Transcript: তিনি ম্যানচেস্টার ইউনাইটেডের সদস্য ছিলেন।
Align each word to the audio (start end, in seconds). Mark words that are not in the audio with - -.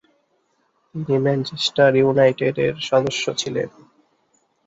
তিনি 0.95 1.15
ম্যানচেস্টার 1.17 1.91
ইউনাইটেডের 1.95 2.73
সদস্য 2.89 3.25
ছিলেন। 3.35 3.69